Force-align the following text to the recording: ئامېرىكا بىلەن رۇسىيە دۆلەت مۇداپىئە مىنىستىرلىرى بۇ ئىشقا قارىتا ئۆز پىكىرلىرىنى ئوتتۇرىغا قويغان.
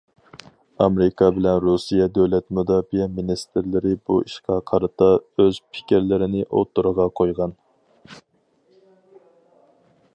ئامېرىكا 0.83 1.27
بىلەن 1.33 1.57
رۇسىيە 1.65 2.05
دۆلەت 2.15 2.47
مۇداپىئە 2.59 3.05
مىنىستىرلىرى 3.19 3.91
بۇ 4.09 4.17
ئىشقا 4.23 4.57
قارىتا 4.71 5.11
ئۆز 5.21 5.61
پىكىرلىرىنى 5.77 6.43
ئوتتۇرىغا 6.49 7.07
قويغان. 7.21 7.55